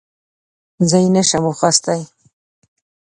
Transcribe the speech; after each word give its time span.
زه 0.89 0.97
یې 1.03 1.09
نه 1.15 1.21
شم 1.29 1.45
اخیستی. 1.51 2.01